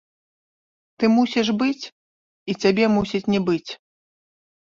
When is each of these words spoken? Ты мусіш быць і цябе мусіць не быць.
Ты 1.01 1.09
мусіш 1.17 1.47
быць 1.59 1.85
і 2.53 2.55
цябе 2.61 2.85
мусіць 2.95 3.21
не 3.35 3.39
быць. 3.51 3.71